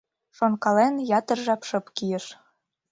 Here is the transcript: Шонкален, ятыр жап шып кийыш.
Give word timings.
Шонкален, 0.37 0.95
ятыр 1.19 1.37
жап 1.45 1.61
шып 1.69 1.85
кийыш. 1.95 2.25